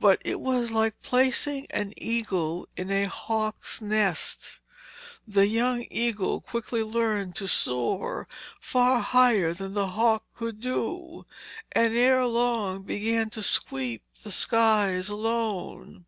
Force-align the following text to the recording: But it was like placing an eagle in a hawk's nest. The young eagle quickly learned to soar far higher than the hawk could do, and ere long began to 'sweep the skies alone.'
But 0.00 0.22
it 0.24 0.40
was 0.40 0.70
like 0.70 1.02
placing 1.02 1.66
an 1.68 1.92
eagle 1.98 2.66
in 2.78 2.90
a 2.90 3.04
hawk's 3.06 3.82
nest. 3.82 4.58
The 5.28 5.46
young 5.46 5.84
eagle 5.90 6.40
quickly 6.40 6.82
learned 6.82 7.36
to 7.36 7.46
soar 7.46 8.26
far 8.58 9.00
higher 9.02 9.52
than 9.52 9.74
the 9.74 9.88
hawk 9.88 10.24
could 10.34 10.60
do, 10.60 11.26
and 11.72 11.92
ere 11.94 12.24
long 12.24 12.84
began 12.84 13.28
to 13.36 13.42
'sweep 13.42 14.02
the 14.22 14.32
skies 14.32 15.10
alone.' 15.10 16.06